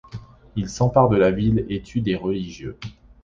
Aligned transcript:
Ils 0.55 0.67
s'emparent 0.67 1.09
de 1.09 1.15
la 1.15 1.29
ville 1.29 1.63
et 1.69 1.83
tuent 1.83 2.01
des 2.01 2.15
religieux. 2.15 2.75